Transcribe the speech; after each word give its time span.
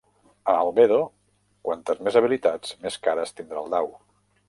A 0.53 0.55
Albedo, 0.61 0.97
quantes 1.69 2.01
més 2.09 2.19
habilitats, 2.23 2.75
més 2.87 3.01
cares 3.09 3.39
tindrà 3.41 3.65
el 3.67 3.75
dau. 3.77 3.97